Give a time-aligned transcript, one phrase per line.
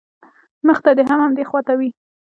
[0.67, 1.89] مخ دې هم همدې خوا ته وي.